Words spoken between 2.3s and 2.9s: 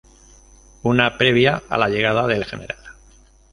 Gral.